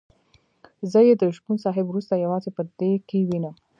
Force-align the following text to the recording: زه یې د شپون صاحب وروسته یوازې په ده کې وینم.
زه 0.91 0.99
یې 1.07 1.13
د 1.17 1.23
شپون 1.35 1.57
صاحب 1.63 1.85
وروسته 1.87 2.13
یوازې 2.23 2.49
په 2.57 2.61
ده 2.77 2.91
کې 3.07 3.19
وینم. 3.29 3.55